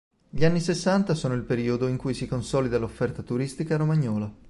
[0.27, 4.33] Gli anni sessanta sono il periodo in cui si consolida l'offerta turistica romagnola.